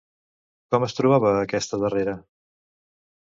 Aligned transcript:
Com 0.75 0.85
es 0.85 0.95
trobava 0.99 1.33
aquesta 1.41 1.79
darrera? 1.83 2.15